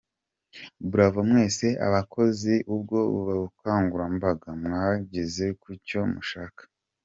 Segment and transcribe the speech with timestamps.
[0.91, 2.97] Bravo mwese abakozi ubwo
[3.41, 6.61] bukangurambaga, mwageze ku cyo mushaka.